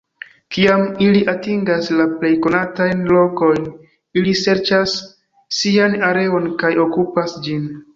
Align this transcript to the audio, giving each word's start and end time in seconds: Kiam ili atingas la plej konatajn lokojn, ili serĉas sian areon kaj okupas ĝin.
Kiam 0.55 0.85
ili 1.07 1.19
atingas 1.33 1.91
la 1.99 2.07
plej 2.15 2.33
konatajn 2.47 3.05
lokojn, 3.13 3.69
ili 4.23 4.37
serĉas 4.43 4.99
sian 5.63 5.99
areon 6.13 6.55
kaj 6.65 6.77
okupas 6.91 7.43
ĝin. 7.49 7.75